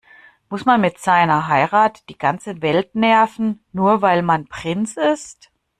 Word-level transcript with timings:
Muss 0.49 0.65
man 0.65 0.81
mit 0.81 0.97
seiner 0.97 1.47
Heirat 1.47 2.09
die 2.09 2.17
ganze 2.17 2.63
Welt 2.63 2.95
nerven, 2.95 3.63
nur 3.71 4.01
weil 4.01 4.23
man 4.23 4.47
Prinz 4.47 4.97
ist? 4.97 5.51